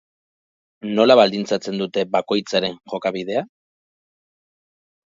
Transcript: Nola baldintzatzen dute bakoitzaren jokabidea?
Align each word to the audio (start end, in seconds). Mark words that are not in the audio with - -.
Nola 0.99 1.17
baldintzatzen 1.19 1.77
dute 1.83 2.07
bakoitzaren 2.17 2.81
jokabidea? 2.95 3.47